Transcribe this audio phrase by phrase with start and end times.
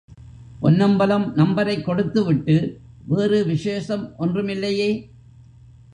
[0.59, 2.79] பொன்னம்பலம் நம்பரைக் கொடுத்துவிட்டு,
[3.07, 5.09] வேறு விசேஷம் ஒன்றுமில்லையே?